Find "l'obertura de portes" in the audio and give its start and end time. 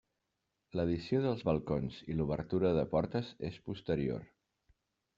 2.21-3.33